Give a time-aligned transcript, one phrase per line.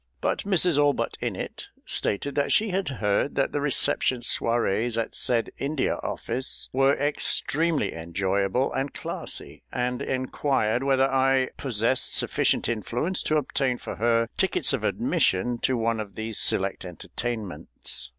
[0.19, 5.51] But Mrs ALLBUTT INNETT stated that she had heard that the reception soirées at said
[5.59, 13.37] India Office were extremely enjoyable and classy, and inquired whether I possessed sufficient influence to
[13.37, 18.09] obtain for her tickets of admission to one of these select entertainments.